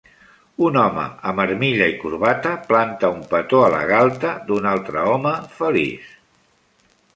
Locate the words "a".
3.67-3.69